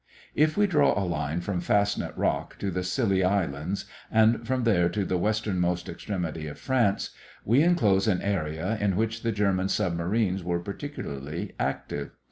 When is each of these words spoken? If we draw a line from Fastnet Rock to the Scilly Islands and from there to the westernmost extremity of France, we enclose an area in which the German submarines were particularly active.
If 0.33 0.57
we 0.57 0.65
draw 0.65 0.97
a 0.99 1.05
line 1.05 1.41
from 1.41 1.61
Fastnet 1.61 2.17
Rock 2.17 2.57
to 2.57 2.71
the 2.71 2.81
Scilly 2.83 3.23
Islands 3.23 3.85
and 4.09 4.47
from 4.47 4.63
there 4.63 4.89
to 4.89 5.05
the 5.05 5.15
westernmost 5.19 5.87
extremity 5.87 6.47
of 6.47 6.57
France, 6.57 7.11
we 7.45 7.61
enclose 7.61 8.07
an 8.07 8.19
area 8.23 8.79
in 8.81 8.95
which 8.95 9.21
the 9.21 9.31
German 9.31 9.69
submarines 9.69 10.43
were 10.43 10.57
particularly 10.59 11.53
active. 11.59 12.09